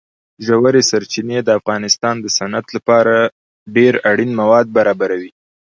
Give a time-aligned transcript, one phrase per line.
[0.45, 3.13] ژورې سرچینې د افغانستان د صنعت لپاره
[3.75, 5.31] ډېر اړین مواد برابروي.